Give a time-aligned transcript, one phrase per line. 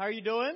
[0.00, 0.54] How are you doing?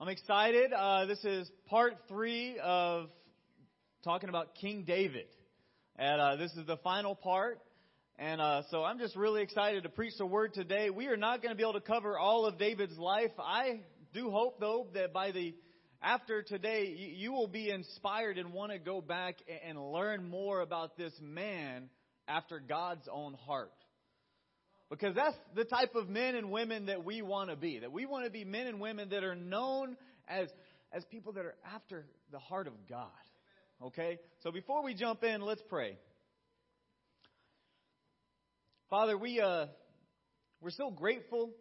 [0.00, 0.72] I'm excited.
[0.72, 3.08] Uh, this is part three of
[4.02, 5.26] talking about King David.
[5.94, 7.60] And uh, this is the final part.
[8.18, 10.90] And uh, so I'm just really excited to preach the word today.
[10.90, 13.30] We are not going to be able to cover all of David's life.
[13.38, 13.82] I
[14.12, 15.54] do hope, though, that by the
[16.02, 16.86] after today,
[17.16, 21.90] you, will be inspired and want to go back and learn more about this man
[22.26, 23.70] after God's own heart.
[24.92, 27.78] Because that's the type of men and women that we want to be.
[27.78, 29.96] That we want to be men and women that are known
[30.28, 30.48] as,
[30.92, 33.08] as people that are after the heart of God.
[33.82, 34.18] Okay?
[34.42, 35.96] So before we jump in, let's pray.
[38.90, 39.68] Father, we, uh,
[40.60, 41.52] we're so grateful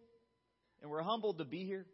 [0.81, 1.85] and we're humbled to be here.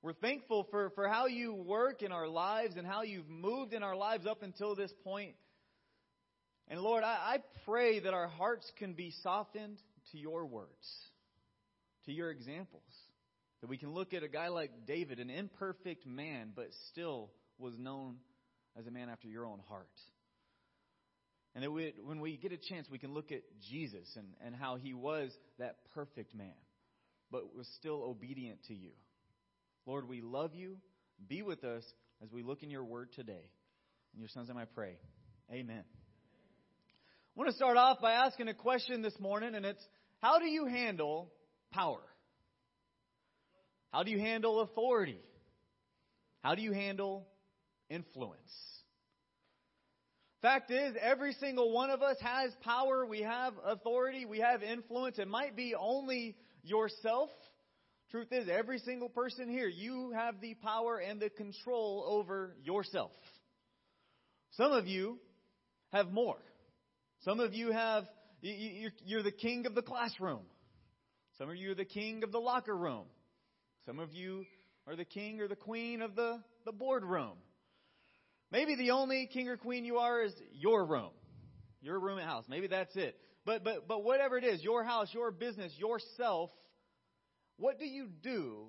[0.00, 3.82] We're thankful for, for how you work in our lives and how you've moved in
[3.82, 5.34] our lives up until this point.
[6.68, 9.78] And Lord, I, I pray that our hearts can be softened
[10.12, 10.86] to your words,
[12.06, 12.82] to your examples.
[13.60, 17.78] That we can look at a guy like David, an imperfect man, but still was
[17.78, 18.16] known
[18.78, 19.88] as a man after your own heart.
[21.54, 23.40] And that we, when we get a chance, we can look at
[23.70, 26.52] Jesus and, and how he was that perfect man,
[27.30, 28.90] but was still obedient to you.
[29.86, 30.76] Lord, we love you.
[31.28, 31.82] Be with us
[32.22, 33.50] as we look in your word today.
[34.12, 34.98] In your son's name I pray.
[35.50, 35.84] Amen.
[37.36, 39.84] I want to start off by asking a question this morning, and it's
[40.22, 41.30] how do you handle
[41.70, 42.00] power?
[43.92, 45.20] How do you handle authority?
[46.42, 47.26] How do you handle
[47.90, 48.38] influence?
[50.40, 55.18] Fact is, every single one of us has power, we have authority, we have influence.
[55.18, 57.28] It might be only yourself.
[58.12, 63.12] Truth is, every single person here, you have the power and the control over yourself.
[64.52, 65.18] Some of you
[65.92, 66.38] have more.
[67.26, 68.04] Some of you have,
[68.40, 70.42] you're the king of the classroom.
[71.38, 73.06] Some of you are the king of the locker room.
[73.84, 74.44] Some of you
[74.86, 77.32] are the king or the queen of the, the boardroom.
[78.52, 81.10] Maybe the only king or queen you are is your room,
[81.82, 82.44] your room and house.
[82.48, 83.18] Maybe that's it.
[83.44, 86.50] But, but, but whatever it is, your house, your business, yourself,
[87.56, 88.68] what do you do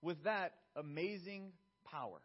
[0.00, 1.52] with that amazing
[1.84, 2.22] power?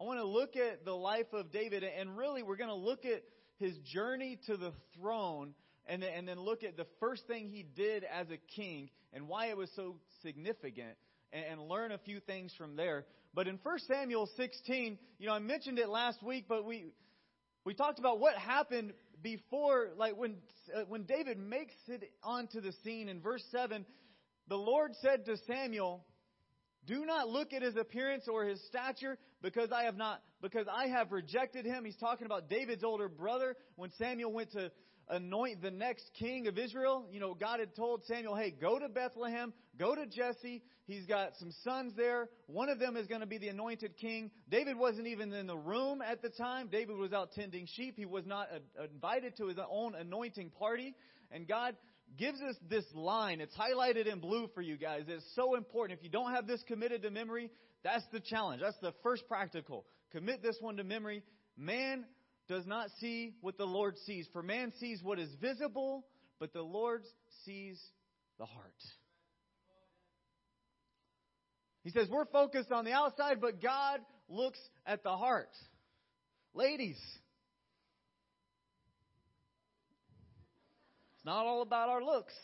[0.00, 3.04] I want to look at the life of David, and really, we're going to look
[3.04, 3.22] at
[3.58, 5.54] his journey to the throne
[5.86, 9.28] and then, and then look at the first thing he did as a king and
[9.28, 10.96] why it was so significant
[11.32, 13.04] and, and learn a few things from there.
[13.34, 16.86] But in 1 Samuel 16, you know, I mentioned it last week, but we,
[17.64, 18.92] we talked about what happened
[19.22, 20.36] before, like when,
[20.74, 23.84] uh, when David makes it onto the scene in verse 7,
[24.48, 26.04] the Lord said to Samuel,
[26.86, 30.88] do not look at his appearance or his stature because I have not because I
[30.88, 31.84] have rejected him.
[31.84, 34.70] He's talking about David's older brother when Samuel went to
[35.10, 37.06] anoint the next king of Israel.
[37.10, 40.62] You know, God had told Samuel, "Hey, go to Bethlehem, go to Jesse.
[40.86, 42.28] He's got some sons there.
[42.46, 45.56] One of them is going to be the anointed king." David wasn't even in the
[45.56, 46.68] room at the time.
[46.68, 47.94] David was out tending sheep.
[47.96, 50.94] He was not uh, invited to his own anointing party.
[51.30, 51.76] And God
[52.16, 53.40] gives us this line.
[53.40, 55.04] It's highlighted in blue for you guys.
[55.08, 55.98] It's so important.
[55.98, 57.50] If you don't have this committed to memory,
[57.84, 58.62] that's the challenge.
[58.62, 59.84] That's the first practical.
[60.12, 61.22] Commit this one to memory.
[61.56, 62.04] Man
[62.48, 64.26] does not see what the Lord sees.
[64.32, 66.06] For man sees what is visible,
[66.40, 67.02] but the Lord
[67.44, 67.80] sees
[68.38, 68.72] the heart.
[71.82, 75.50] He says, We're focused on the outside, but God looks at the heart.
[76.54, 76.98] Ladies,
[81.16, 82.34] it's not all about our looks.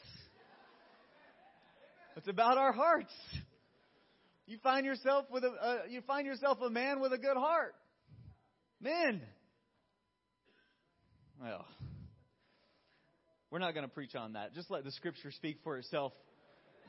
[2.16, 3.12] It's about our hearts.
[4.47, 7.75] You find yourself with a uh, you find yourself a man with a good heart.
[8.81, 9.22] Men.
[11.41, 11.65] Well,
[13.50, 14.55] we're not going to preach on that.
[14.55, 16.12] Just let the scripture speak for itself.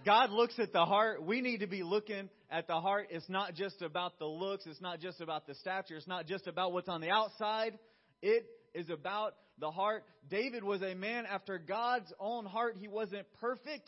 [0.05, 1.23] God looks at the heart.
[1.23, 3.07] We need to be looking at the heart.
[3.09, 4.65] It's not just about the looks.
[4.65, 5.95] It's not just about the stature.
[5.95, 7.79] It's not just about what's on the outside.
[8.21, 10.03] It is about the heart.
[10.29, 12.75] David was a man after God's own heart.
[12.79, 13.87] He wasn't perfect.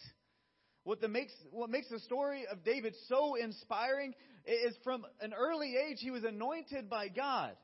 [0.87, 4.13] What, the makes, what makes the story of David so inspiring
[4.45, 7.57] is from an early age, he was anointed by God.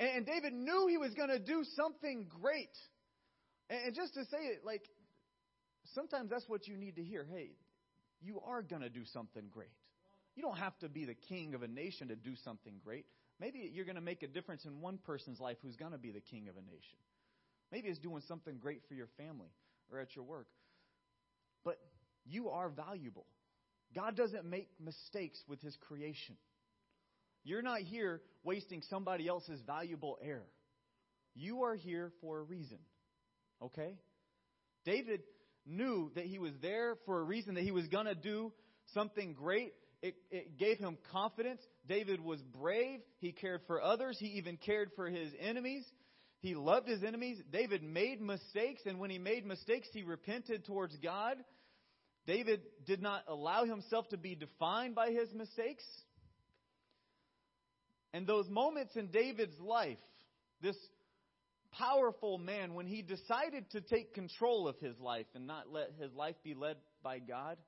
[0.00, 2.76] And David knew he was going to do something great.
[3.70, 4.82] And just to say it, like,
[5.94, 7.24] sometimes that's what you need to hear.
[7.32, 7.50] Hey,
[8.20, 9.70] you are going to do something great.
[10.34, 13.06] You don't have to be the king of a nation to do something great.
[13.38, 16.10] Maybe you're going to make a difference in one person's life who's going to be
[16.10, 16.98] the king of a nation.
[17.70, 19.52] Maybe it's doing something great for your family
[19.92, 20.48] or at your work.
[22.24, 23.26] You are valuable.
[23.94, 26.36] God doesn't make mistakes with his creation.
[27.44, 30.42] You're not here wasting somebody else's valuable air.
[31.34, 32.78] You are here for a reason.
[33.62, 33.98] Okay?
[34.84, 35.22] David
[35.66, 38.52] knew that he was there for a reason, that he was going to do
[38.92, 39.72] something great.
[40.02, 41.60] It, it gave him confidence.
[41.88, 43.00] David was brave.
[43.20, 44.16] He cared for others.
[44.18, 45.84] He even cared for his enemies.
[46.40, 47.38] He loved his enemies.
[47.50, 51.36] David made mistakes, and when he made mistakes, he repented towards God.
[52.26, 55.84] David did not allow himself to be defined by his mistakes.
[58.12, 59.98] And those moments in David's life,
[60.62, 60.76] this
[61.72, 66.12] powerful man, when he decided to take control of his life and not let his
[66.14, 67.58] life be led by God,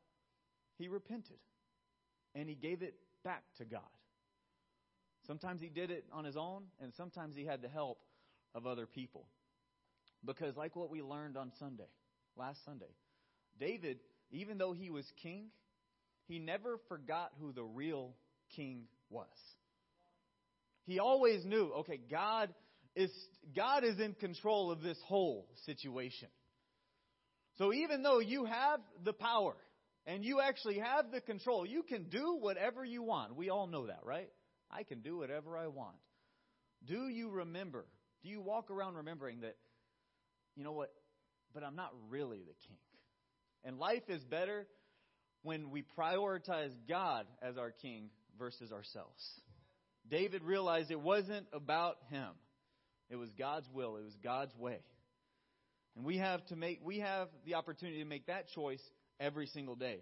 [0.78, 1.38] he repented.
[2.34, 2.94] And he gave it
[3.24, 3.82] back to God.
[5.26, 7.98] Sometimes he did it on his own, and sometimes he had the help
[8.54, 9.26] of other people.
[10.24, 11.88] Because, like what we learned on Sunday,
[12.36, 12.94] last Sunday,
[13.58, 13.98] David,
[14.30, 15.46] even though he was king,
[16.26, 18.14] he never forgot who the real
[18.54, 19.26] king was.
[20.84, 22.52] He always knew, okay, God
[22.94, 23.10] is
[23.54, 26.28] God is in control of this whole situation.
[27.58, 29.54] So even though you have the power
[30.06, 33.34] and you actually have the control, you can do whatever you want.
[33.34, 34.28] We all know that, right?
[34.70, 35.96] I can do whatever I want.
[36.86, 37.86] Do you remember?
[38.22, 39.56] Do you walk around remembering that
[40.56, 40.92] you know what?
[41.52, 42.78] But I'm not really the king.
[43.66, 44.66] And life is better
[45.42, 49.20] when we prioritize God as our king versus ourselves.
[50.08, 52.28] David realized it wasn't about him.
[53.10, 53.96] It was God's will.
[53.96, 54.78] It was God's way.
[55.96, 58.82] And we have to make we have the opportunity to make that choice
[59.18, 60.00] every single day.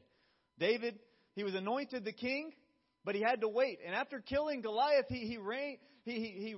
[0.58, 0.98] David,
[1.34, 2.52] he was anointed the king,
[3.02, 3.78] but he had to wait.
[3.84, 6.54] And after killing Goliath, he he reigned, he he, he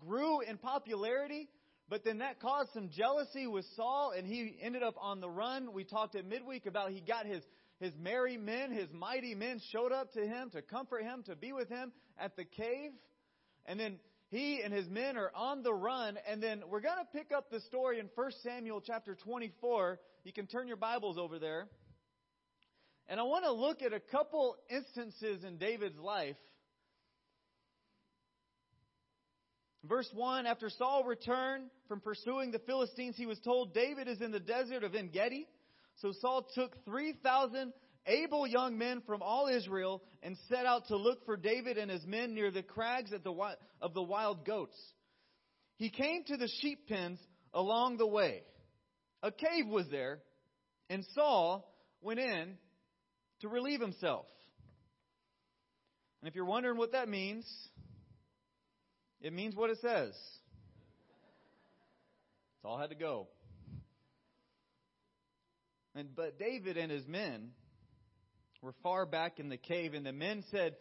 [0.00, 1.48] grew in popularity.
[1.88, 5.72] But then that caused some jealousy with Saul, and he ended up on the run.
[5.72, 7.42] We talked at midweek about he got his
[7.78, 11.52] his merry men, his mighty men showed up to him to comfort him, to be
[11.52, 12.92] with him at the cave.
[13.66, 13.98] And then
[14.30, 16.18] he and his men are on the run.
[16.28, 20.00] And then we're going to pick up the story in 1 Samuel chapter 24.
[20.24, 21.68] You can turn your Bibles over there.
[23.08, 26.36] And I want to look at a couple instances in David's life.
[29.86, 34.32] Verse 1 After Saul returned from pursuing the Philistines, he was told, David is in
[34.32, 35.46] the desert of En Gedi.
[35.96, 37.72] So Saul took 3,000
[38.06, 42.04] able young men from all Israel and set out to look for David and his
[42.06, 43.22] men near the crags of
[43.94, 44.76] the wild goats.
[45.76, 47.18] He came to the sheep pens
[47.52, 48.42] along the way.
[49.22, 50.20] A cave was there,
[50.88, 52.56] and Saul went in
[53.40, 54.26] to relieve himself.
[56.20, 57.44] And if you're wondering what that means,
[59.20, 60.14] it means what it says.
[62.56, 63.28] It's all had to go.
[65.94, 67.50] And but David and his men
[68.60, 70.76] were far back in the cave, and the men said,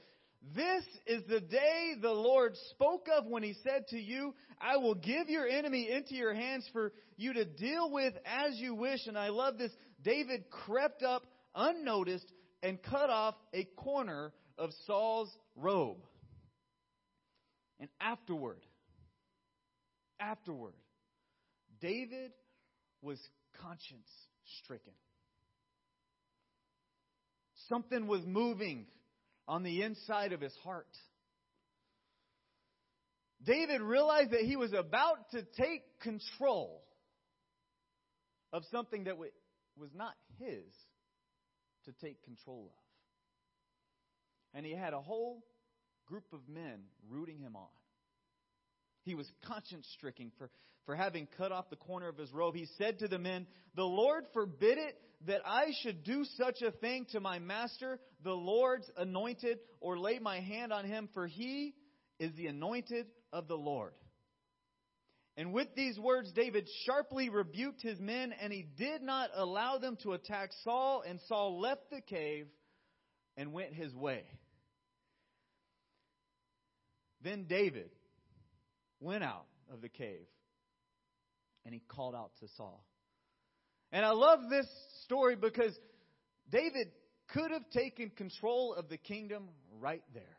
[0.56, 4.96] This is the day the Lord spoke of when he said to you, I will
[4.96, 9.08] give your enemy into your hands for you to deal with as you wish.
[9.08, 9.72] And I love this.
[10.04, 11.24] David crept up
[11.56, 15.98] unnoticed and cut off a corner of Saul's robe.
[17.80, 18.60] And afterward,
[20.20, 20.74] afterward,
[21.82, 22.32] David
[23.02, 23.20] was
[23.62, 24.10] conscience
[24.62, 24.94] stricken.
[27.68, 28.86] Something was moving
[29.48, 30.88] on the inside of his heart.
[33.44, 36.82] David realized that he was about to take control
[38.52, 40.64] of something that was not his
[41.86, 44.58] to take control of.
[44.58, 45.44] And he had a whole
[46.08, 47.68] group of men rooting him on.
[49.04, 50.50] He was conscience stricken for,
[50.86, 52.56] for having cut off the corner of his robe.
[52.56, 53.46] He said to the men,
[53.76, 54.98] The Lord forbid it
[55.28, 60.20] that I should do such a thing to my master, the Lord's anointed, or lay
[60.20, 61.74] my hand on him, for he
[62.20, 63.94] is the anointed of the Lord.
[65.38, 69.98] And with these words, David sharply rebuked his men, and he did not allow them
[70.04, 72.48] to attack Saul, and Saul left the cave
[73.36, 74.24] and went his way.
[77.26, 77.90] Then David
[79.00, 80.28] went out of the cave
[81.66, 82.86] and he called out to Saul.
[83.92, 84.68] And I love this
[85.06, 85.76] story because
[86.52, 86.92] David
[87.34, 90.38] could have taken control of the kingdom right there.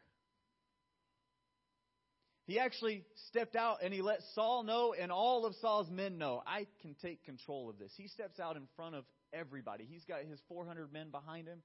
[2.47, 6.41] He actually stepped out and he let Saul know and all of Saul's men know,
[6.47, 7.91] I can take control of this.
[7.97, 9.89] He steps out in front of everybody.
[9.91, 11.63] He's got his 400 men behind him.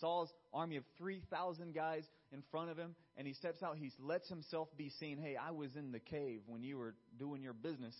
[0.00, 3.76] Saul's army of 3,000 guys in front of him, and he steps out.
[3.76, 5.18] He lets himself be seen.
[5.18, 7.94] Hey, I was in the cave when you were doing your business.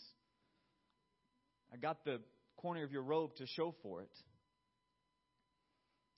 [1.73, 2.21] I got the
[2.57, 4.11] corner of your robe to show for it.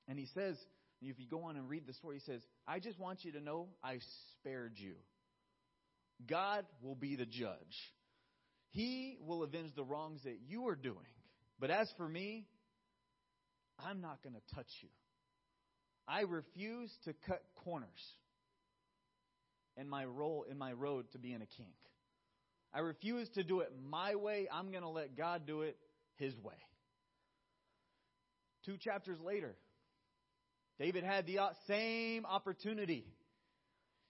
[0.09, 0.57] And he says,
[1.01, 3.41] if you go on and read the story, he says, I just want you to
[3.41, 3.99] know I
[4.33, 4.95] spared you.
[6.27, 7.57] God will be the judge.
[8.71, 10.97] He will avenge the wrongs that you are doing.
[11.61, 12.47] But as for me,
[13.79, 14.89] I'm not going to touch you.
[16.09, 17.89] I refuse to cut corners
[19.77, 21.73] in my role in my road to being a king.
[22.73, 24.49] I refuse to do it my way.
[24.53, 25.77] I'm going to let God do it
[26.17, 26.55] his way.
[28.67, 29.57] Two chapters later,
[30.79, 33.07] David had the same opportunity.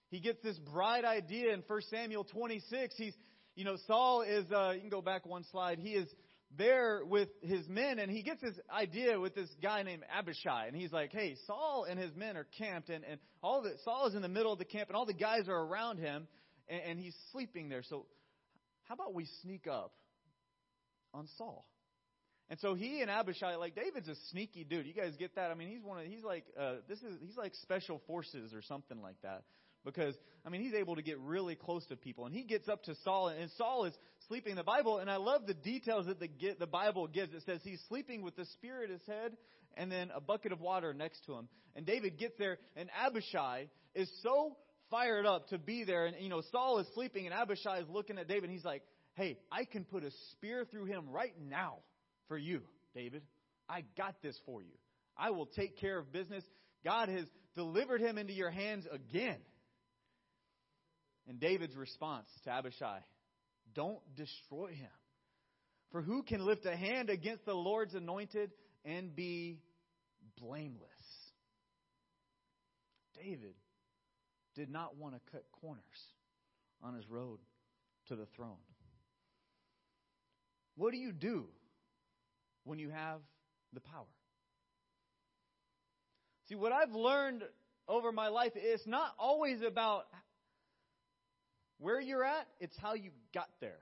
[0.09, 2.95] He gets this bright idea in 1 Samuel 26.
[2.97, 3.13] He's,
[3.55, 5.79] you know, Saul is, uh, you can go back one slide.
[5.79, 6.09] He is
[6.57, 10.75] there with his men, and he gets this idea with this guy named Abishai, and
[10.75, 14.15] he's like, "Hey, Saul and his men are camped, and and all the Saul is
[14.15, 16.27] in the middle of the camp, and all the guys are around him,
[16.67, 17.83] and, and he's sleeping there.
[17.83, 18.05] So,
[18.85, 19.93] how about we sneak up
[21.13, 21.65] on Saul?"
[22.49, 24.87] And so he and Abishai, like David's a sneaky dude.
[24.87, 25.51] You guys get that?
[25.51, 28.63] I mean, he's one of he's like uh, this is he's like special forces or
[28.63, 29.43] something like that
[29.85, 30.15] because
[30.45, 32.25] I mean he's able to get really close to people.
[32.25, 33.93] And he gets up to Saul, and Saul is
[34.29, 34.55] sleeping.
[34.55, 37.33] The Bible, and I love the details that the the Bible gives.
[37.33, 39.35] It says he's sleeping with the spear at his head,
[39.75, 41.49] and then a bucket of water next to him.
[41.75, 44.55] And David gets there, and Abishai is so
[44.89, 46.05] fired up to be there.
[46.05, 48.45] And you know Saul is sleeping, and Abishai is looking at David.
[48.45, 48.83] and He's like,
[49.15, 51.79] "Hey, I can put a spear through him right now."
[52.29, 52.61] for you,
[52.95, 53.23] David.
[53.67, 54.71] I got this for you.
[55.17, 56.43] I will take care of business.
[56.85, 59.39] God has delivered him into your hands again.
[61.27, 62.99] And David's response to Abishai
[63.73, 64.89] don't destroy him.
[65.91, 68.51] For who can lift a hand against the Lord's anointed
[68.85, 69.59] and be
[70.39, 70.89] blameless?
[73.15, 73.55] David
[74.55, 75.81] did not want to cut corners
[76.83, 77.39] on his road
[78.07, 78.57] to the throne.
[80.75, 81.47] What do you do
[82.63, 83.19] when you have
[83.73, 84.05] the power.
[86.47, 87.43] See, what I've learned
[87.87, 90.05] over my life is not always about
[91.79, 93.79] where you're at, it's how you got there.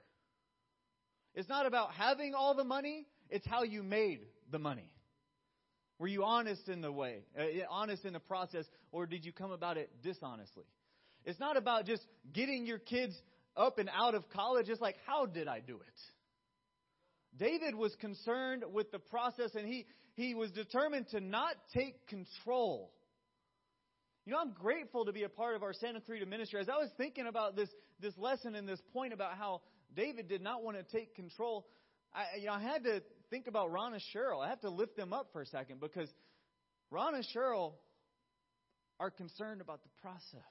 [1.33, 4.91] It's not about having all the money, it's how you made the money.
[5.99, 9.51] Were you honest in the way, uh, honest in the process, or did you come
[9.51, 10.65] about it dishonestly?
[11.25, 13.13] It's not about just getting your kids
[13.55, 14.69] up and out of college.
[14.69, 15.99] It's like, how did I do it?
[17.37, 22.91] David was concerned with the process and he, he was determined to not take control.
[24.25, 26.59] You know, I'm grateful to be a part of our Santa Clarita ministry.
[26.59, 29.61] As I was thinking about this, this lesson and this point about how
[29.95, 31.67] David did not want to take control,
[32.13, 34.43] I, you know, I had to think about Ron and Cheryl.
[34.43, 36.09] I have to lift them up for a second because
[36.89, 37.73] Ron and Cheryl
[38.99, 40.41] are concerned about the process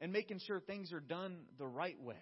[0.00, 2.16] and making sure things are done the right way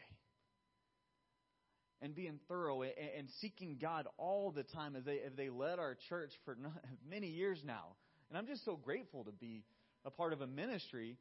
[2.00, 5.96] and being thorough and, seeking God all the time as they, as they led our
[6.08, 6.56] church for
[7.10, 7.96] many years now.
[8.28, 9.64] And I'm just so grateful to be
[10.04, 11.16] a part of a ministry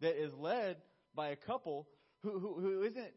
[0.00, 0.76] that is led
[1.14, 1.86] by a couple
[2.24, 3.12] who, who, who isn't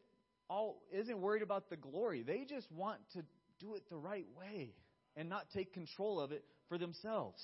[0.50, 2.24] all isn't worried about the glory.
[2.24, 3.24] They just want to
[3.60, 4.74] do it the right way
[5.16, 7.42] and not take control of it for themselves.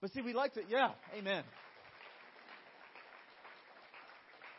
[0.00, 1.44] But see, we like to, yeah, amen.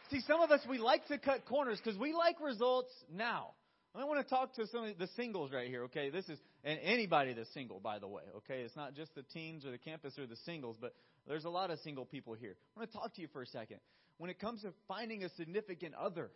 [0.09, 3.51] See, some of us, we like to cut corners because we like results now.
[3.95, 6.09] I want to talk to some of the singles right here, okay?
[6.09, 8.61] This is, and anybody that's single, by the way, okay?
[8.61, 10.95] It's not just the teens or the campus or the singles, but
[11.27, 12.55] there's a lot of single people here.
[12.75, 13.77] I want to talk to you for a second.
[14.17, 16.31] When it comes to finding a significant other,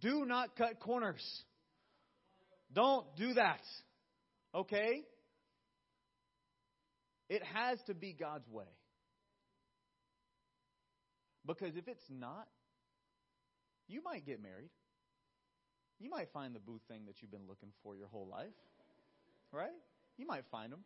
[0.00, 1.24] do not cut corners.
[2.72, 3.60] Don't do that,
[4.54, 5.02] okay?
[7.28, 8.64] It has to be God's way.
[11.46, 12.48] Because if it's not,
[13.86, 14.70] you might get married.
[16.00, 18.54] You might find the boo thing that you've been looking for your whole life.
[19.52, 19.70] Right?
[20.16, 20.80] You might find them.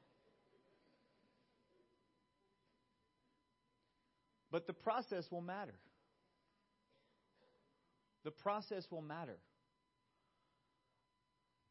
[4.50, 5.75] But the process will matter.
[8.25, 9.38] The process will matter.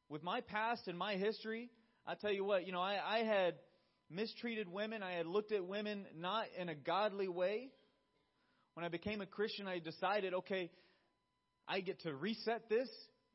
[0.09, 1.69] With my past and my history,
[2.05, 3.55] I tell you what, you know, I, I had
[4.09, 5.03] mistreated women.
[5.03, 7.69] I had looked at women not in a godly way.
[8.75, 10.71] When I became a Christian, I decided, okay,
[11.67, 12.87] I get to reset this.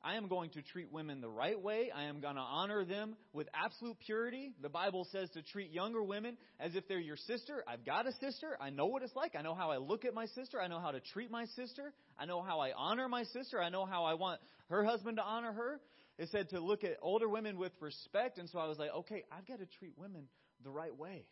[0.04, 1.92] I am going to treat women the right way.
[1.94, 4.52] I am going to honor them with absolute purity.
[4.60, 7.62] The Bible says to treat younger women as if they're your sister.
[7.68, 8.56] I've got a sister.
[8.60, 9.36] I know what it's like.
[9.38, 10.60] I know how I look at my sister.
[10.60, 11.92] I know how to treat my sister.
[12.18, 13.62] I know how I honor my sister.
[13.62, 14.40] I know how I want
[14.70, 15.80] her husband to honor her.
[16.18, 18.38] It said to look at older women with respect.
[18.38, 20.24] And so I was like, okay, I've got to treat women
[20.64, 21.26] the right way.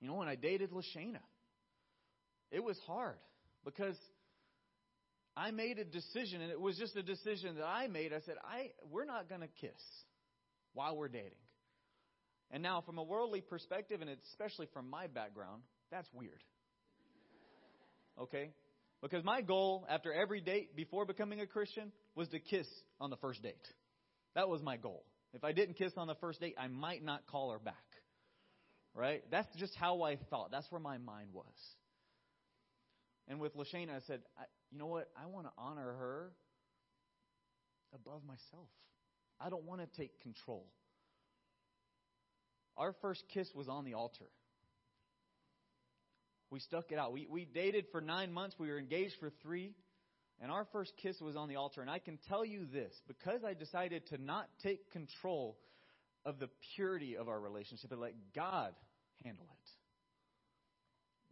[0.00, 1.20] You know, when I dated Lashana,
[2.50, 3.16] it was hard
[3.64, 3.96] because
[5.36, 8.12] I made a decision, and it was just a decision that I made.
[8.12, 9.82] I said, I, we're not going to kiss
[10.72, 11.32] while we're dating.
[12.50, 16.42] And now, from a worldly perspective, and especially from my background, that's weird.
[18.18, 18.50] Okay?
[19.02, 22.66] Because my goal after every date before becoming a Christian was to kiss
[22.98, 23.66] on the first date.
[24.34, 25.04] That was my goal.
[25.34, 27.74] If I didn't kiss on the first date, I might not call her back.
[28.94, 29.22] Right?
[29.30, 30.50] That's just how I thought.
[30.50, 31.44] That's where my mind was.
[33.28, 35.08] And with Lashana, I said, I, you know what?
[35.16, 36.32] I want to honor her
[37.94, 38.68] above myself.
[39.40, 40.66] I don't want to take control.
[42.76, 44.28] Our first kiss was on the altar.
[46.50, 47.12] We stuck it out.
[47.12, 48.56] We, we dated for nine months.
[48.58, 49.74] We were engaged for three.
[50.40, 51.80] And our first kiss was on the altar.
[51.80, 55.58] And I can tell you this because I decided to not take control
[56.24, 58.74] of the purity of our relationship and let God
[59.24, 59.70] handle it,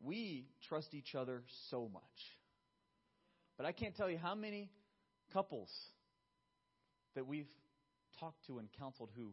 [0.03, 2.03] we trust each other so much.
[3.57, 4.71] But I can't tell you how many
[5.33, 5.71] couples
[7.15, 7.51] that we've
[8.19, 9.33] talked to and counseled who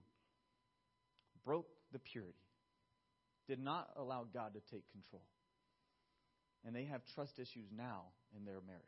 [1.45, 2.33] broke the purity,
[3.47, 5.23] did not allow God to take control.
[6.65, 8.81] And they have trust issues now in their marriage.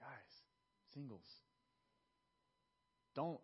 [0.00, 0.34] Guys,
[0.94, 1.24] singles,
[3.14, 3.40] don't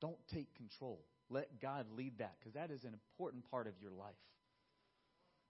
[0.00, 1.04] don't take control.
[1.28, 4.14] Let God lead that because that is an important part of your life.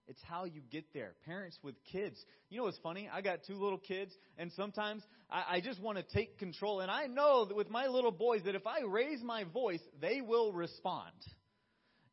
[0.07, 1.13] It's how you get there.
[1.25, 2.17] Parents with kids.
[2.49, 3.09] You know what's funny?
[3.11, 6.79] I got two little kids, and sometimes I, I just want to take control.
[6.79, 10.21] And I know that with my little boys that if I raise my voice, they
[10.21, 11.11] will respond.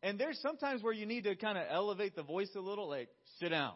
[0.02, 3.08] And there's sometimes where you need to kind of elevate the voice a little, like,
[3.38, 3.74] sit down.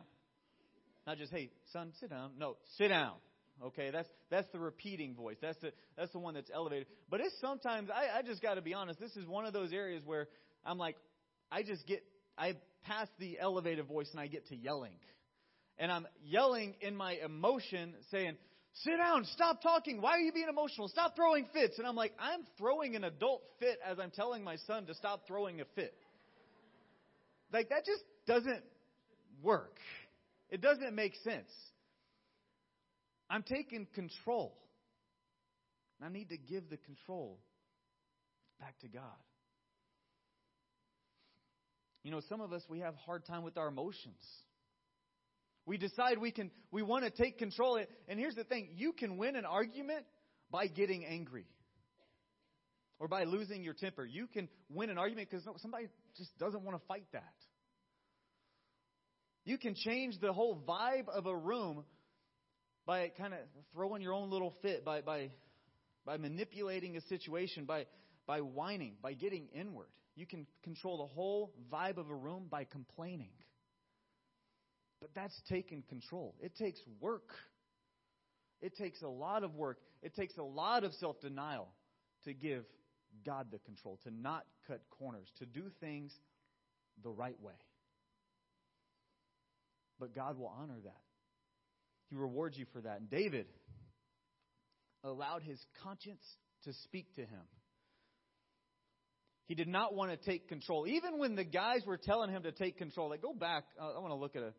[1.06, 2.32] Not just, hey, son, sit down.
[2.38, 3.14] No, sit down.
[3.62, 5.37] Okay, that's that's the repeating voice.
[5.40, 6.87] That's the that's the one that's elevated.
[7.10, 9.00] But it's sometimes I, I just got to be honest.
[9.00, 10.28] This is one of those areas where
[10.64, 10.96] I'm like,
[11.50, 12.04] I just get
[12.37, 12.54] I
[12.85, 14.94] pass the elevated voice and I get to yelling,
[15.78, 18.37] and I'm yelling in my emotion, saying,
[18.73, 19.25] "Sit down!
[19.26, 20.00] Stop talking!
[20.00, 20.88] Why are you being emotional?
[20.88, 24.56] Stop throwing fits!" And I'm like, I'm throwing an adult fit as I'm telling my
[24.66, 25.94] son to stop throwing a fit.
[27.52, 28.62] Like that just doesn't
[29.42, 29.78] work.
[30.50, 31.50] It doesn't make sense.
[33.30, 34.56] I'm taking control.
[36.00, 37.38] And I need to give the control
[38.61, 39.02] back to God.
[42.08, 44.16] You know, some of us we have hard time with our emotions.
[45.66, 49.18] We decide we can we want to take control and here's the thing, you can
[49.18, 50.06] win an argument
[50.50, 51.44] by getting angry.
[52.99, 54.06] Or by losing your temper.
[54.06, 57.34] You can win an argument because somebody just doesn't want to fight that.
[59.44, 61.84] You can change the whole vibe of a room
[62.86, 63.40] by kind of
[63.75, 65.30] throwing your own little fit, by, by,
[66.06, 67.84] by manipulating a situation, by,
[68.26, 69.88] by whining, by getting inward.
[70.19, 73.31] You can control the whole vibe of a room by complaining.
[75.00, 76.35] But that's taking control.
[76.41, 77.31] It takes work.
[78.61, 79.78] It takes a lot of work.
[80.02, 81.69] It takes a lot of self denial
[82.25, 82.65] to give
[83.25, 86.13] God the control, to not cut corners, to do things
[87.04, 87.54] the right way.
[90.00, 91.00] But God will honor that.
[92.11, 92.99] He rewards you for that.
[92.99, 93.47] And David
[95.04, 96.25] allowed his conscience
[96.65, 97.45] to speak to him.
[99.49, 100.87] He did not want to take control.
[100.87, 103.65] Even when the guys were telling him to take control, like, go back.
[103.80, 104.52] Uh, I want to look at a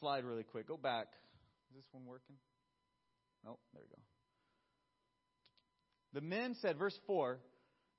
[0.00, 0.66] slide really quick.
[0.66, 1.06] Go back.
[1.70, 2.34] Is this one working?
[3.46, 4.02] Oh, there we go.
[6.14, 7.38] The men said, verse 4,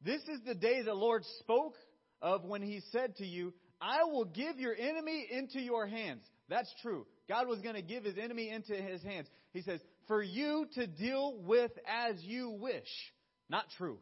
[0.03, 1.75] This is the day the Lord spoke
[2.21, 6.23] of when he said to you, I will give your enemy into your hands.
[6.49, 7.05] That's true.
[7.29, 9.27] God was going to give his enemy into his hands.
[9.51, 12.87] He says, for you to deal with as you wish.
[13.49, 13.99] Not true.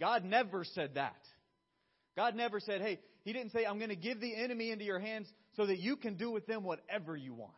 [0.00, 1.20] God never said that.
[2.16, 4.98] God never said, hey, he didn't say, I'm going to give the enemy into your
[4.98, 7.52] hands so that you can do with them whatever you want.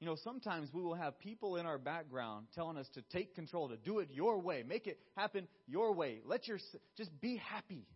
[0.00, 3.68] You know, sometimes we will have people in our background telling us to take control,
[3.68, 6.18] to do it your way, make it happen your way.
[6.26, 6.58] Let your
[6.96, 7.86] just be happy.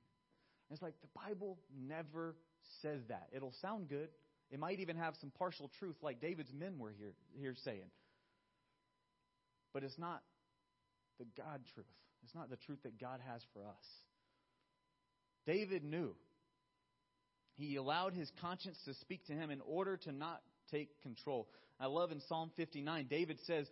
[0.69, 2.37] And it's like the Bible never
[2.81, 3.29] says that.
[3.35, 4.09] It'll sound good.
[4.53, 7.90] It might even have some partial truth, like David's men were here, here saying.
[9.75, 10.23] But it's not
[11.18, 11.87] the God truth.
[12.24, 13.85] It's not the truth that God has for us.
[15.46, 16.14] David knew.
[17.55, 21.48] He allowed his conscience to speak to him in order to not take control.
[21.81, 23.66] I love in Psalm 59, David says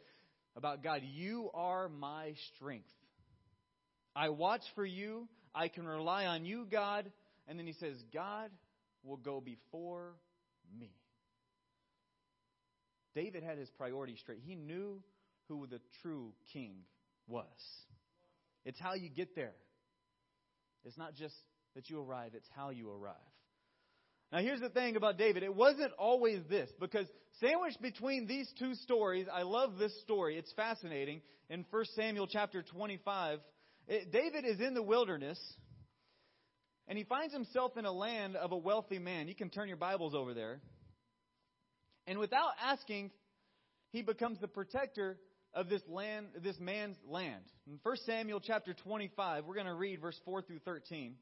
[0.57, 2.89] about God, You are my strength.
[4.17, 5.29] I watch for you.
[5.55, 7.11] I can rely on you, God.
[7.47, 8.51] And then he says, God,
[9.03, 10.15] will go before
[10.79, 10.91] me.
[13.15, 14.41] David had his priorities straight.
[14.45, 15.03] He knew
[15.49, 16.77] who the true king
[17.27, 17.47] was.
[18.65, 19.55] It's how you get there.
[20.85, 21.35] It's not just
[21.75, 23.15] that you arrive, it's how you arrive.
[24.33, 25.43] Now, here's the thing about David.
[25.43, 27.07] It wasn't always this, because
[27.41, 30.37] sandwiched between these two stories, I love this story.
[30.37, 31.21] It's fascinating.
[31.49, 33.39] In 1 Samuel chapter 25,
[33.87, 35.39] it, David is in the wilderness.
[36.89, 39.29] And he finds himself in a land of a wealthy man.
[39.29, 40.61] You can turn your Bibles over there.
[42.07, 43.11] And without asking,
[43.91, 45.17] he becomes the protector
[45.55, 47.45] of this land, this man's land.
[47.67, 51.15] In 1 Samuel chapter 25, we're going to read verse 4 through 13.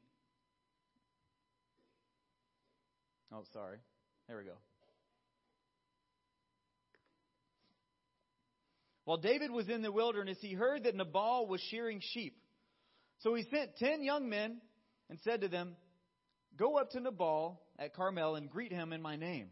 [3.31, 3.77] Oh, sorry.
[4.27, 4.57] There we go.
[9.05, 12.37] While David was in the wilderness, he heard that Nabal was shearing sheep.
[13.19, 14.61] So he sent ten young men
[15.09, 15.75] and said to them,
[16.57, 19.49] Go up to Nabal at Carmel and greet him in my name.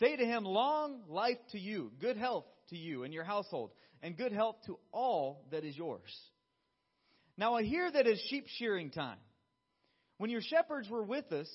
[0.00, 3.70] Say to him, Long life to you, good health to you and your household,
[4.02, 6.14] and good health to all that is yours.
[7.36, 9.18] Now I hear that it's sheep shearing time.
[10.18, 11.48] When your shepherds were with us,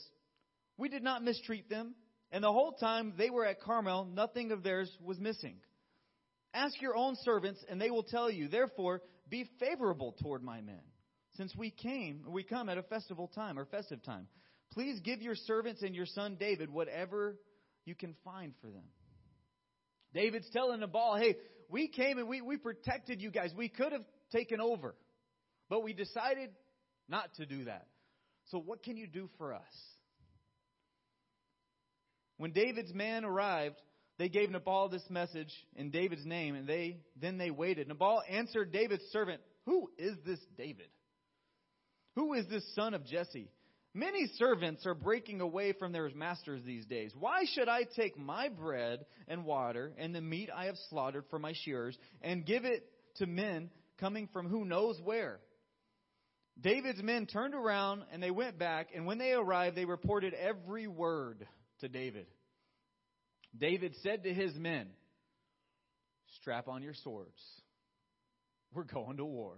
[0.78, 1.96] we did not mistreat them,
[2.32, 5.56] and the whole time they were at Carmel, nothing of theirs was missing.
[6.54, 8.48] Ask your own servants, and they will tell you.
[8.48, 10.82] Therefore, be favorable toward my men,
[11.36, 14.28] since we came, we come at a festival time or festive time.
[14.74, 17.38] Please give your servants and your son David whatever
[17.86, 18.84] you can find for them.
[20.14, 21.36] David's telling Nabal, hey,
[21.70, 23.52] we came and we, we protected you guys.
[23.56, 24.96] We could have taken over,
[25.70, 26.50] but we decided
[27.08, 27.88] not to do that.
[28.52, 29.62] So, what can you do for us?
[32.38, 33.76] When David's man arrived,
[34.18, 37.88] they gave Nabal this message in David's name, and they then they waited.
[37.88, 40.88] Nabal answered David's servant, Who is this David?
[42.16, 43.52] Who is this son of Jesse?
[43.94, 47.12] Many servants are breaking away from their masters these days.
[47.20, 51.40] Why should I take my bread and water and the meat I have slaughtered for
[51.40, 55.40] my shearers and give it to men coming from who knows where?
[56.62, 60.88] David's men turned around and they went back, and when they arrived, they reported every
[60.88, 61.48] word
[61.80, 62.28] to David.
[63.58, 64.88] David said to his men,
[66.42, 67.42] Strap on your swords.
[68.74, 69.56] We're going to war.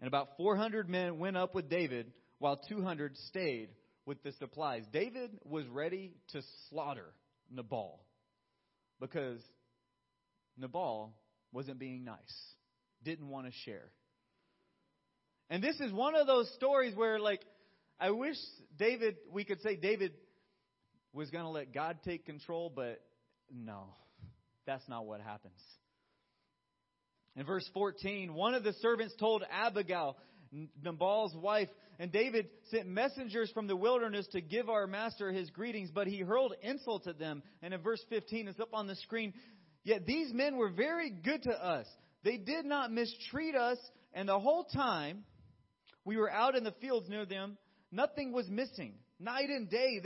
[0.00, 3.68] And about 400 men went up with David, while 200 stayed
[4.06, 4.84] with the supplies.
[4.92, 7.06] David was ready to slaughter
[7.50, 8.00] Nabal
[8.98, 9.40] because
[10.56, 11.14] Nabal
[11.52, 12.16] wasn't being nice,
[13.02, 13.90] didn't want to share.
[15.50, 17.42] And this is one of those stories where, like,
[17.98, 18.36] I wish
[18.78, 20.12] David, we could say David
[21.12, 23.00] was going to let God take control, but
[23.52, 23.88] no,
[24.64, 25.60] that's not what happens.
[27.36, 30.16] In verse 14, one of the servants told Abigail,
[30.82, 35.90] Nabal's wife, and David sent messengers from the wilderness to give our master his greetings,
[35.94, 37.42] but he hurled insults at them.
[37.62, 39.32] And in verse 15, it's up on the screen.
[39.84, 41.86] Yet these men were very good to us.
[42.24, 43.78] They did not mistreat us,
[44.12, 45.24] and the whole time
[46.04, 47.56] we were out in the fields near them,
[47.92, 48.94] nothing was missing.
[49.18, 50.00] Night and day,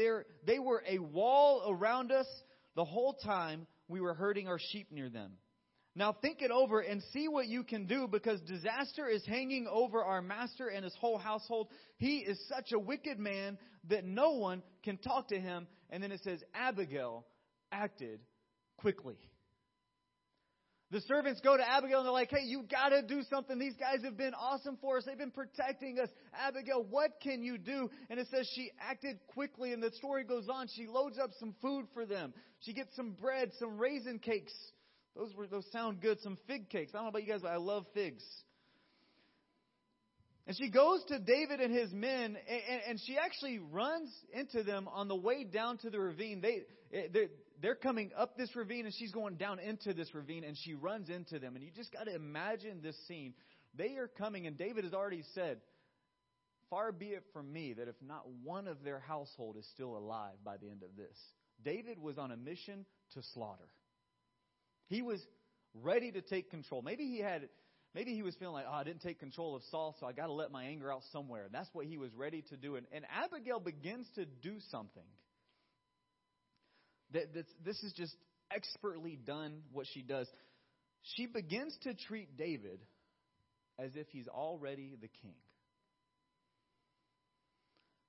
[0.47, 2.27] they were a wall around us
[2.77, 5.33] the whole time we were herding our sheep near them.
[5.97, 10.03] Now think it over and see what you can do because disaster is hanging over
[10.03, 11.69] our master and his whole household.
[11.99, 15.69] He is such a wicked man that no one can talk to him.
[15.91, 17.25] And then it says, Abigail
[17.71, 18.19] acted
[18.79, 19.17] quickly.
[20.91, 23.59] The servants go to Abigail and they're like, hey, you gotta do something.
[23.59, 25.05] These guys have been awesome for us.
[25.05, 26.09] They've been protecting us.
[26.33, 27.91] Abigail, what can you do?
[28.11, 30.69] And it says she acted quickly and the story goes on.
[30.75, 32.35] She loads up some food for them.
[32.61, 34.53] She gets some bread, some raisin cakes.
[35.17, 36.21] Those were, those sound good.
[36.21, 36.93] Some fig cakes.
[36.95, 38.25] I don't know about you guys, but I love figs.
[40.47, 44.89] And she goes to David and his men, and, and, she actually runs into them
[44.89, 46.43] on the way down to the ravine.
[46.43, 47.27] They, eh,
[47.63, 51.09] they're coming up this ravine and she's going down into this ravine and she runs
[51.09, 51.55] into them.
[51.55, 53.33] And you just got to imagine this scene.
[53.75, 55.59] They are coming, and David has already said,
[56.69, 60.37] Far be it from me that if not one of their household is still alive
[60.45, 61.17] by the end of this.
[61.65, 63.69] David was on a mission to slaughter.
[64.87, 65.21] He was
[65.75, 66.83] ready to take control.
[66.83, 67.49] Maybe he had
[67.95, 70.27] maybe he was feeling like, oh, I didn't take control of Saul, so I got
[70.27, 71.45] to let my anger out somewhere.
[71.45, 72.77] And that's what he was ready to do.
[72.77, 75.05] And, and Abigail begins to do something
[77.15, 78.15] this, this is just
[78.55, 80.29] expertly done what she does.
[81.17, 82.81] She begins to treat David
[83.79, 85.35] as if he's already the king.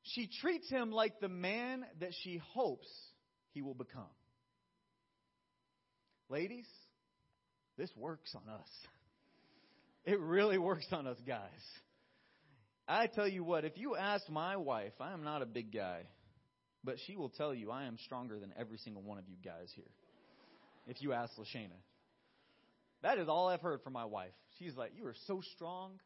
[0.03, 2.88] She treats him like the man that she hopes
[3.53, 4.03] he will become.
[6.29, 6.67] Ladies,
[7.77, 8.69] this works on us.
[10.05, 11.49] It really works on us guys.
[12.88, 16.03] I tell you what, if you ask my wife, I am not a big guy.
[16.83, 19.71] But she will tell you, I am stronger than every single one of you guys
[19.75, 19.89] here.
[20.88, 21.79] If you ask Lashana.
[23.01, 24.33] That is all I've heard from my wife.
[24.59, 25.99] She's like, You are so strong.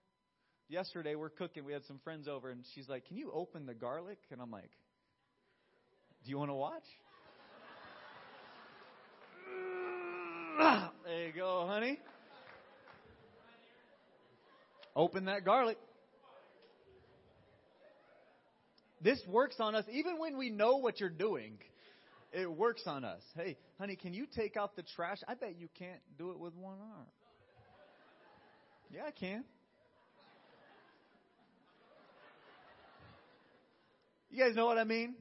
[0.70, 3.74] Yesterday we're cooking, we had some friends over, and she's like, Can you open the
[3.74, 4.20] garlic?
[4.32, 4.72] And I'm like,
[6.24, 6.84] Do you want to watch?
[11.06, 11.98] there you go, honey.
[14.94, 15.78] Open that garlic.
[19.02, 21.60] This works on us even when we know what you're doing.
[22.34, 23.22] it works on us.
[23.38, 25.20] Hey, honey, can you take out the trash?
[25.30, 27.08] I bet you can't do it with one arm.
[28.94, 29.46] Yeah, I can.
[34.30, 35.16] You guys know what I mean?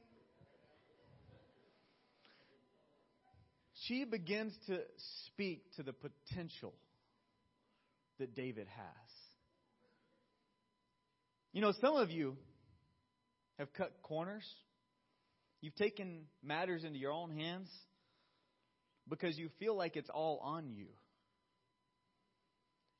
[3.88, 4.80] She begins to
[5.26, 6.74] speak to the potential
[8.18, 9.10] that David has.
[11.54, 12.36] You know, some of you
[13.58, 14.44] have cut corners.
[15.62, 17.70] You've taken matters into your own hands
[19.08, 20.88] because you feel like it's all on you.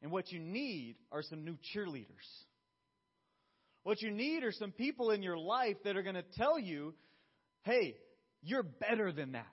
[0.00, 2.06] And what you need are some new cheerleaders.
[3.82, 6.94] What you need are some people in your life that are going to tell you,
[7.64, 7.94] hey,
[8.40, 9.44] you're better than that.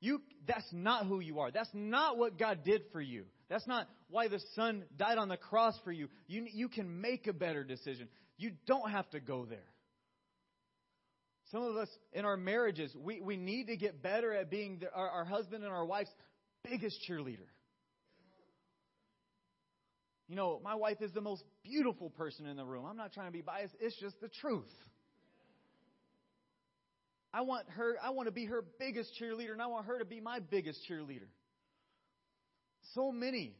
[0.00, 1.50] You, that's not who you are.
[1.50, 3.24] That's not what God did for you.
[3.48, 6.08] That's not why the Son died on the cross for you.
[6.26, 8.08] You, you can make a better decision.
[8.36, 9.58] You don't have to go there.
[11.50, 14.92] Some of us in our marriages, we, we need to get better at being the,
[14.92, 16.10] our, our husband and our wife's
[16.62, 17.48] biggest cheerleader.
[20.28, 22.84] You know, my wife is the most beautiful person in the room.
[22.84, 24.70] I'm not trying to be biased, it's just the truth.
[27.38, 30.04] I want her, I want to be her biggest cheerleader, and I want her to
[30.04, 31.28] be my biggest cheerleader.
[32.96, 33.54] So many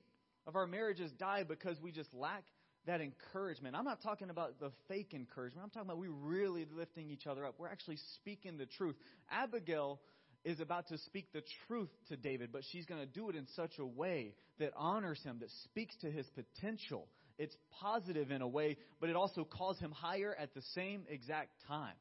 [0.49, 2.43] of our marriages die because we just lack
[2.87, 3.77] that encouragement.
[3.77, 5.63] I'm not talking about the fake encouragement.
[5.63, 7.55] I'm talking about we really lifting each other up.
[7.57, 8.97] We're actually speaking the truth.
[9.31, 10.01] Abigail
[10.45, 13.47] is about to speak the truth to David, but she's going to do it in
[13.55, 17.07] such a way that honors him, that speaks to his potential.
[17.39, 21.51] It's positive in a way, but it also calls him higher at the same exact
[21.69, 21.95] time.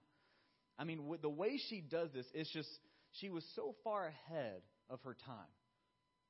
[0.79, 2.69] I mean, the way she does this is just,
[3.19, 5.35] she was so far ahead of her time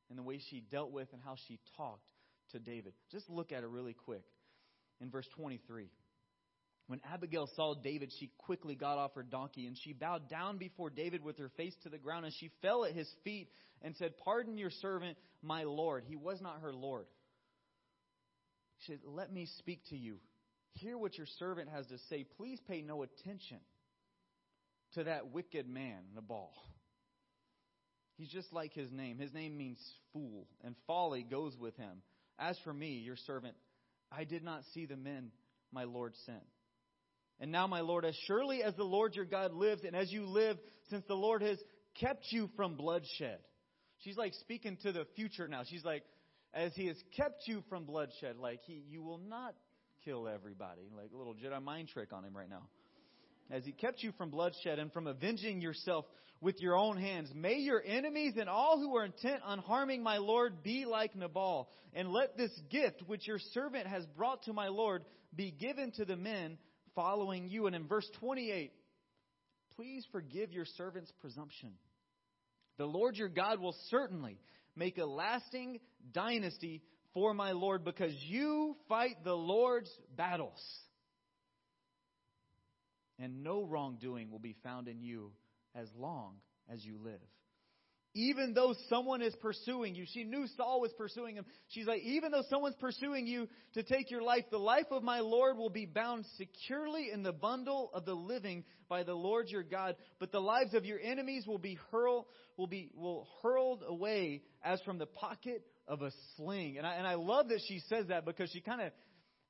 [0.10, 2.08] in the way she dealt with and how she talked
[2.52, 2.94] to David.
[3.12, 4.24] Just look at it really quick
[5.02, 5.90] in verse 23.
[6.88, 10.90] When Abigail saw David, she quickly got off her donkey and she bowed down before
[10.90, 13.50] David with her face to the ground and she fell at his feet
[13.82, 16.06] and said, Pardon your servant, my Lord.
[16.08, 17.06] He was not her Lord.
[18.80, 20.20] She said, Let me speak to you.
[20.76, 22.26] Hear what your servant has to say.
[22.38, 23.58] Please pay no attention
[24.94, 26.52] to that wicked man, Nabal.
[28.18, 29.20] He's just like his name.
[29.20, 29.80] His name means
[30.12, 32.02] fool, and folly goes with him.
[32.40, 33.56] As for me, your servant,
[34.12, 35.32] I did not see the men
[35.72, 36.44] my Lord sent.
[37.40, 40.26] And now, my Lord, as surely as the Lord your God lives, and as you
[40.26, 40.58] live,
[40.90, 41.60] since the Lord has
[42.00, 43.40] kept you from bloodshed.
[44.00, 45.64] She's like speaking to the future now.
[45.68, 46.04] She's like,
[46.54, 49.56] as he has kept you from bloodshed, like he, you will not
[50.06, 50.90] kill everybody.
[50.96, 52.64] Like a little Jedi mind trick on him right now.
[53.50, 56.06] As he kept you from bloodshed and from avenging yourself
[56.42, 60.18] with your own hands, may your enemies and all who are intent on harming my
[60.18, 61.70] Lord be like Nabal.
[61.94, 65.04] And let this gift which your servant has brought to my Lord
[65.36, 66.58] be given to the men
[66.96, 67.68] following you.
[67.68, 68.72] And in verse 28,
[69.76, 71.74] please forgive your servant's presumption.
[72.78, 74.38] The Lord your God will certainly
[74.76, 75.80] make a lasting
[76.12, 76.84] dynasty
[77.14, 80.62] for my Lord because you fight the Lord's battles.
[83.20, 85.32] And no wrongdoing will be found in you
[85.76, 86.36] as long
[86.72, 87.22] as you live
[88.18, 90.06] even though someone is pursuing you.
[90.12, 91.46] She knew Saul was pursuing him.
[91.68, 95.20] She's like, even though someone's pursuing you to take your life, the life of my
[95.20, 99.62] Lord will be bound securely in the bundle of the living by the Lord your
[99.62, 99.96] God.
[100.20, 102.26] But the lives of your enemies will be hurled,
[102.58, 106.80] will be, will hurled away as from the pocket of a sling.
[106.80, 108.92] And I, and I love that she says that because she kind of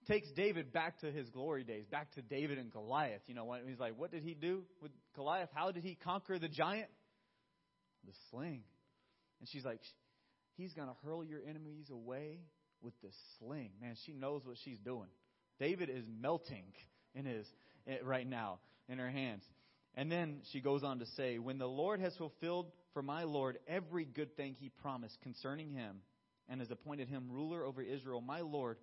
[0.07, 3.21] takes David back to his glory days, back to David and Goliath.
[3.27, 3.61] You know, what?
[3.67, 5.49] he's like, what did he do with Goliath?
[5.53, 6.89] How did he conquer the giant?
[8.07, 8.63] the sling.
[9.39, 9.79] And she's like,
[10.55, 12.39] He's going to hurl your enemies away
[12.81, 13.69] with the sling.
[13.79, 15.09] Man, she knows what she's doing.
[15.59, 16.65] David is melting
[17.13, 17.45] in his
[17.87, 18.57] eh, right now
[18.89, 19.43] in her hands.
[19.93, 23.59] And then she goes on to say, When the Lord has fulfilled for my Lord
[23.67, 25.97] every good thing he promised concerning him
[26.49, 28.77] and has appointed him ruler over Israel, my Lord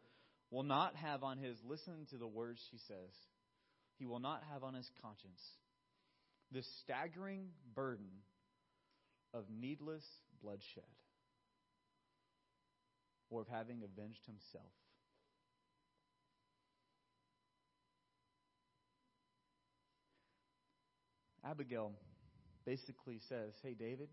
[0.54, 3.10] will not have on his, listen to the words she says,
[3.98, 5.42] he will not have on his conscience
[6.52, 8.06] the staggering burden
[9.32, 10.04] of needless
[10.40, 10.84] bloodshed
[13.30, 14.70] or of having avenged himself.
[21.44, 21.92] Abigail
[22.64, 24.08] basically says, Hey, David,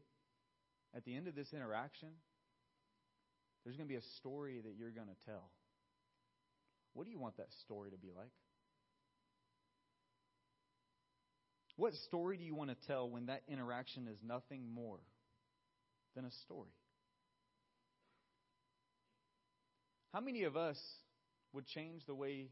[0.95, 2.10] at the end of this interaction,
[3.63, 5.51] there's going to be a story that you're going to tell.
[6.93, 8.32] What do you want that story to be like?
[11.77, 14.99] What story do you want to tell when that interaction is nothing more
[16.15, 16.73] than a story?
[20.13, 20.77] How many of us
[21.54, 22.49] would change the way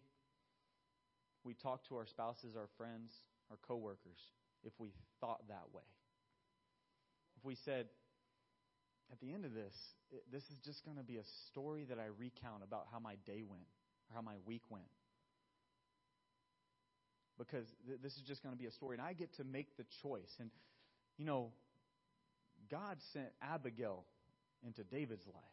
[1.44, 3.12] we talk to our spouses, our friends,
[3.52, 4.20] our coworkers
[4.64, 5.84] if we thought that way?
[7.40, 7.88] if we said,
[9.12, 9.74] at the end of this,
[10.32, 13.44] this is just going to be a story that I recount about how my day
[13.48, 13.64] went
[14.10, 14.86] or how my week went?
[17.38, 19.78] Because th- this is just going to be a story, and I get to make
[19.78, 20.32] the choice.
[20.40, 20.50] And,
[21.18, 21.52] you know,
[22.70, 24.06] God sent Abigail
[24.66, 25.44] into David's life.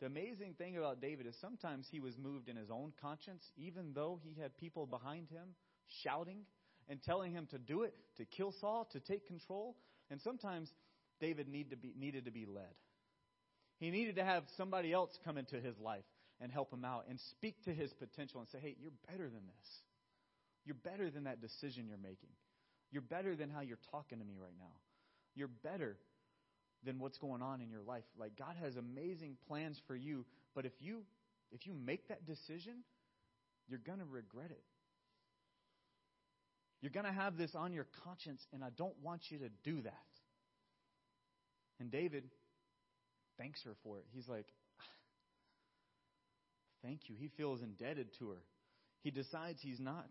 [0.00, 3.92] The amazing thing about David is sometimes he was moved in his own conscience, even
[3.94, 5.54] though he had people behind him
[6.02, 6.40] shouting
[6.88, 9.76] and telling him to do it, to kill Saul, to take control.
[10.10, 10.68] And sometimes
[11.20, 12.74] David need to be, needed to be led.
[13.78, 16.04] He needed to have somebody else come into his life
[16.42, 19.42] and help him out and speak to his potential and say, hey, you're better than
[19.46, 19.68] this.
[20.64, 22.30] You're better than that decision you're making.
[22.90, 24.74] You're better than how you're talking to me right now.
[25.34, 25.96] You're better
[26.84, 28.04] than what's going on in your life.
[28.18, 31.02] Like God has amazing plans for you, but if you
[31.52, 32.82] if you make that decision,
[33.68, 34.62] you're going to regret it.
[36.80, 39.82] You're going to have this on your conscience and I don't want you to do
[39.82, 39.94] that.
[41.78, 42.24] And David
[43.38, 44.04] thanks her for it.
[44.12, 44.46] He's like,
[46.82, 47.14] Thank you.
[47.18, 48.42] He feels indebted to her.
[49.02, 50.06] He decides he's not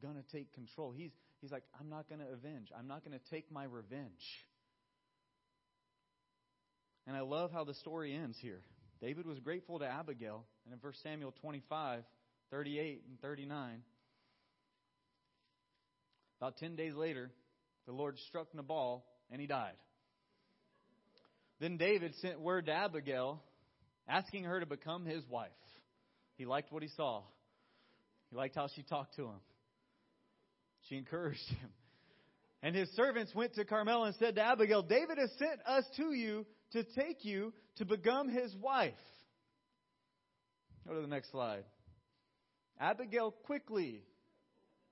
[0.00, 0.92] going to take control.
[0.96, 2.68] He's, he's like, I'm not going to avenge.
[2.76, 4.22] I'm not going to take my revenge.
[7.06, 8.60] And I love how the story ends here.
[9.00, 10.44] David was grateful to Abigail.
[10.64, 12.02] And in 1 Samuel 25,
[12.50, 13.82] 38 and 39,
[16.40, 17.30] about 10 days later,
[17.86, 19.74] the Lord struck Nabal and he died.
[21.60, 23.42] Then David sent word to Abigail
[24.08, 25.50] asking her to become his wife.
[26.38, 27.22] He liked what he saw.
[28.30, 29.40] He liked how she talked to him.
[30.88, 31.70] She encouraged him.
[32.62, 36.12] And his servants went to Carmel and said to Abigail, David has sent us to
[36.12, 38.94] you to take you to become his wife.
[40.86, 41.64] Go to the next slide.
[42.80, 44.02] Abigail quickly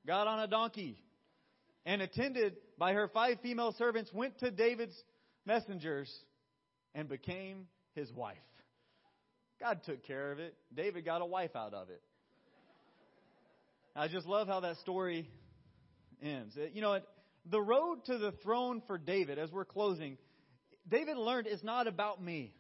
[0.06, 0.98] got on a donkey
[1.84, 4.96] and attended by her five female servants went to David's
[5.44, 6.12] messengers
[6.94, 8.36] and became his wife.
[9.60, 10.54] God took care of it.
[10.74, 12.02] David got a wife out of it.
[13.94, 15.28] I just love how that story
[16.22, 16.54] ends.
[16.56, 17.00] Uh, you know,
[17.50, 20.18] the road to the throne for David, as we're closing,
[20.88, 22.54] David learned it's not about me.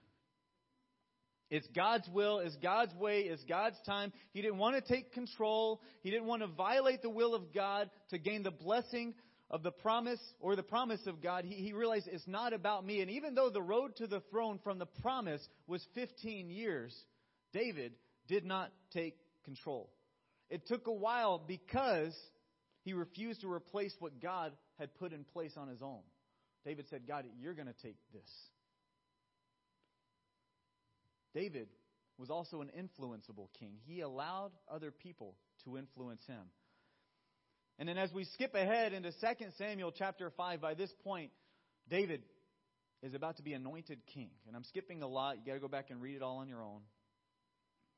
[1.48, 4.12] It's God's will, it's God's way, it's God's time.
[4.32, 5.80] He didn't want to take control.
[6.02, 9.14] He didn't want to violate the will of God to gain the blessing
[9.50, 11.44] of the promise or the promise of God.
[11.44, 13.00] He, he realized it's not about me.
[13.00, 16.94] And even though the road to the throne from the promise was 15 years,
[17.52, 17.92] David
[18.28, 19.90] did not take control.
[20.50, 22.16] It took a while because
[22.82, 26.02] he refused to replace what God had put in place on his own.
[26.64, 28.30] David said, God, you're going to take this.
[31.34, 31.68] David
[32.18, 33.74] was also an influenceable king.
[33.86, 36.42] He allowed other people to influence him.
[37.78, 39.16] And then as we skip ahead into 2
[39.58, 41.30] Samuel chapter 5, by this point,
[41.88, 42.22] David
[43.02, 44.30] is about to be anointed king.
[44.46, 45.36] And I'm skipping a lot.
[45.38, 46.80] You got to go back and read it all on your own.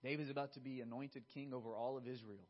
[0.02, 2.46] David is about to be anointed king over all of Israel.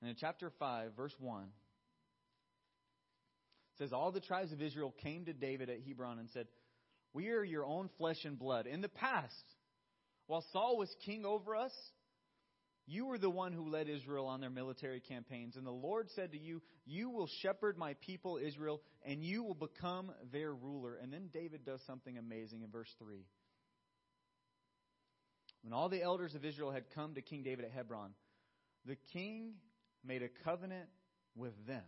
[0.00, 1.46] And in chapter 5, verse 1,
[3.78, 6.46] says, All the tribes of Israel came to David at Hebron and said,
[7.12, 8.66] We are your own flesh and blood.
[8.66, 9.44] In the past,
[10.26, 11.72] while Saul was king over us,
[12.86, 15.56] you were the one who led Israel on their military campaigns.
[15.56, 19.54] And the Lord said to you, You will shepherd my people Israel, and you will
[19.54, 20.98] become their ruler.
[21.02, 23.24] And then David does something amazing in verse 3.
[25.62, 28.10] When all the elders of Israel had come to King David at Hebron,
[28.84, 29.54] the king
[30.04, 30.90] made a covenant
[31.34, 31.82] with them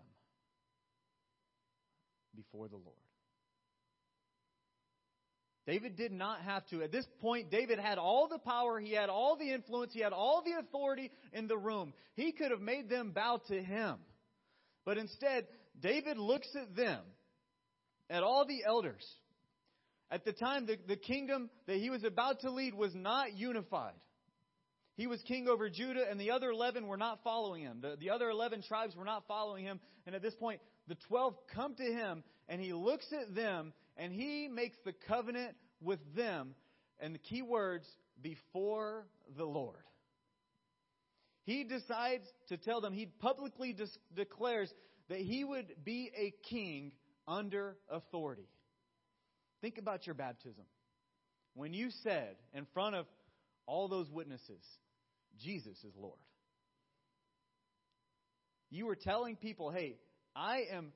[2.34, 3.05] before the Lord.
[5.66, 6.82] David did not have to.
[6.82, 10.12] At this point, David had all the power, he had all the influence, he had
[10.12, 11.92] all the authority in the room.
[12.14, 13.96] He could have made them bow to him.
[14.84, 15.46] But instead,
[15.80, 17.00] David looks at them,
[18.08, 19.04] at all the elders.
[20.08, 23.94] At the time, the, the kingdom that he was about to lead was not unified.
[24.96, 27.80] He was king over Judah, and the other 11 were not following him.
[27.82, 29.80] The, the other 11 tribes were not following him.
[30.06, 34.12] And at this point, the 12 come to him, and he looks at them, and
[34.12, 36.54] he makes the covenant with them.
[36.98, 37.86] And the key words,
[38.22, 39.76] before the Lord.
[41.44, 44.72] He decides to tell them, he publicly dis- declares
[45.08, 46.92] that he would be a king
[47.28, 48.48] under authority.
[49.60, 50.64] Think about your baptism.
[51.54, 53.06] When you said in front of
[53.66, 54.62] all those witnesses,
[55.40, 56.18] Jesus is Lord.
[58.70, 59.96] You were telling people, hey,
[60.34, 60.92] I am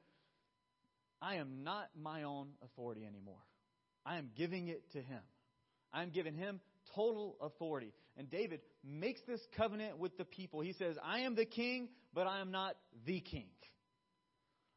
[1.22, 3.42] I am not my own authority anymore.
[4.06, 5.20] I am giving it to him.
[5.92, 6.60] I'm giving him
[6.94, 7.92] total authority.
[8.16, 10.60] And David makes this covenant with the people.
[10.60, 12.74] He says, I am the king, but I am not
[13.06, 13.48] the king.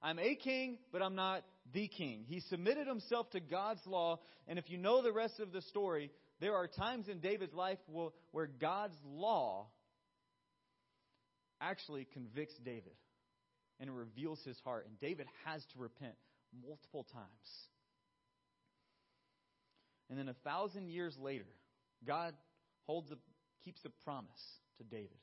[0.02, 2.26] I'm a king, but I'm not the king.
[2.28, 6.12] He submitted himself to God's law, and if you know the rest of the story,
[6.42, 7.78] there are times in David's life
[8.32, 9.68] where God's law
[11.62, 12.92] actually convicts David
[13.80, 16.16] and reveals his heart, and David has to repent
[16.62, 17.68] multiple times.
[20.10, 21.48] And then a thousand years later,
[22.06, 22.34] God
[22.86, 23.18] holds a,
[23.64, 24.30] keeps a promise
[24.78, 25.18] to David.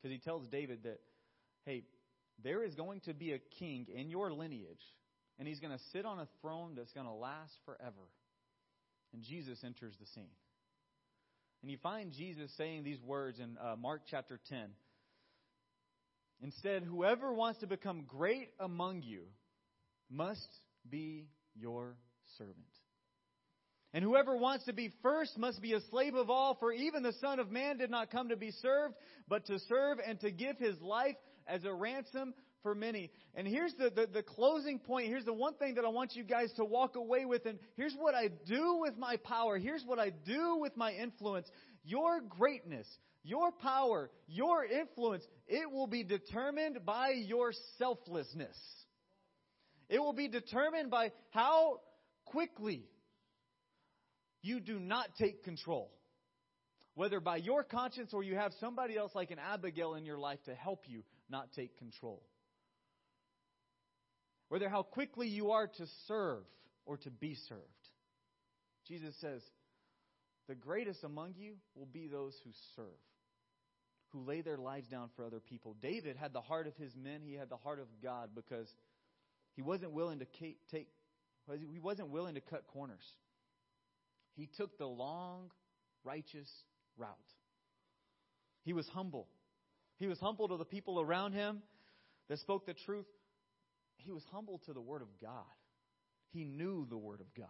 [0.00, 1.00] Because he tells David that,
[1.64, 1.84] hey,
[2.42, 4.82] there is going to be a king in your lineage,
[5.38, 8.08] and he's going to sit on a throne that's going to last forever.
[9.12, 10.30] And Jesus enters the scene.
[11.62, 14.68] And you find Jesus saying these words in uh, Mark chapter 10.
[16.42, 19.22] Instead, whoever wants to become great among you
[20.10, 20.48] must
[20.88, 21.96] be your
[22.38, 22.56] servant.
[23.92, 27.12] And whoever wants to be first must be a slave of all, for even the
[27.20, 28.94] Son of Man did not come to be served,
[29.28, 31.14] but to serve and to give his life
[31.46, 32.34] as a ransom
[32.64, 33.12] for many.
[33.36, 35.08] And here's the, the, the, closing point.
[35.08, 37.46] Here's the one thing that I want you guys to walk away with.
[37.46, 39.58] And here's what I do with my power.
[39.58, 41.46] Here's what I do with my influence.
[41.84, 42.88] Your greatness,
[43.22, 48.56] your power, your influence, it will be determined by your selflessness.
[49.94, 51.78] It will be determined by how
[52.24, 52.82] quickly
[54.42, 55.92] you do not take control.
[56.96, 60.42] Whether by your conscience or you have somebody else like an Abigail in your life
[60.46, 62.24] to help you not take control.
[64.48, 66.42] Whether how quickly you are to serve
[66.86, 67.62] or to be served.
[68.88, 69.42] Jesus says,
[70.48, 72.98] The greatest among you will be those who serve,
[74.08, 75.76] who lay their lives down for other people.
[75.80, 78.66] David had the heart of his men, he had the heart of God because
[79.54, 80.26] he wasn't willing to
[80.70, 80.88] take,
[81.72, 83.04] he wasn't willing to cut corners.
[84.36, 85.50] He took the long,
[86.02, 86.48] righteous
[86.96, 87.08] route.
[88.64, 89.28] He was humble.
[89.98, 91.62] He was humble to the people around him
[92.28, 93.06] that spoke the truth.
[93.98, 95.44] He was humble to the Word of God.
[96.32, 97.46] He knew the Word of God.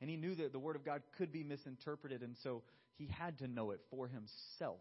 [0.00, 2.62] And he knew that the Word of God could be misinterpreted, and so
[2.96, 4.80] he had to know it for himself.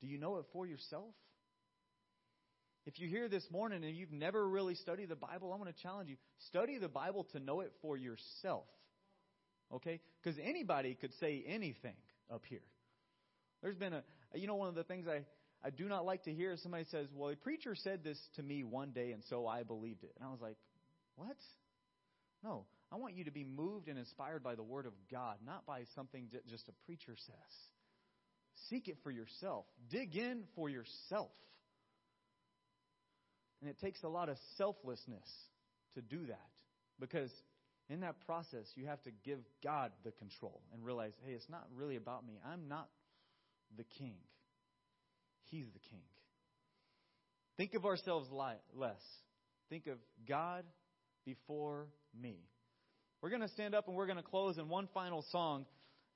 [0.00, 1.14] Do you know it for yourself?
[2.86, 5.82] If you're here this morning and you've never really studied the Bible, I want to
[5.82, 6.16] challenge you.
[6.48, 8.64] Study the Bible to know it for yourself.
[9.72, 10.00] Okay?
[10.22, 11.96] Because anybody could say anything
[12.32, 12.62] up here.
[13.62, 14.02] There's been a,
[14.34, 15.24] you know, one of the things I,
[15.66, 18.42] I do not like to hear is somebody says, well, a preacher said this to
[18.42, 20.12] me one day, and so I believed it.
[20.18, 20.56] And I was like,
[21.16, 21.36] what?
[22.42, 25.64] No, I want you to be moved and inspired by the Word of God, not
[25.64, 27.54] by something that just a preacher says.
[28.68, 31.30] Seek it for yourself, dig in for yourself.
[33.64, 35.26] And it takes a lot of selflessness
[35.94, 36.50] to do that
[37.00, 37.30] because
[37.88, 41.66] in that process, you have to give God the control and realize, hey, it's not
[41.74, 42.34] really about me.
[42.46, 42.90] I'm not
[43.74, 44.16] the king,
[45.44, 46.02] He's the king.
[47.56, 49.00] Think of ourselves less.
[49.70, 49.96] Think of
[50.28, 50.66] God
[51.24, 51.86] before
[52.20, 52.36] me.
[53.22, 55.64] We're going to stand up and we're going to close in one final song.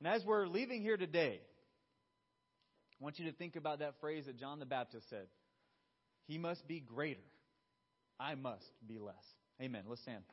[0.00, 1.40] And as we're leaving here today,
[3.00, 5.28] I want you to think about that phrase that John the Baptist said
[6.26, 7.22] He must be greater,
[8.20, 9.34] I must be less.
[9.62, 9.82] Amen.
[9.88, 10.24] Let's stand.